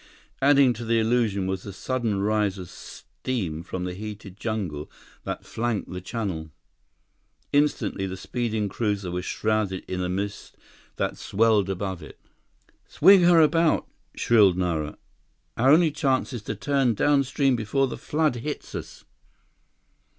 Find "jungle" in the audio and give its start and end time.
4.35-4.89